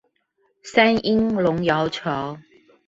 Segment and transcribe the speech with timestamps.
[0.63, 2.39] 三鶯龍窯橋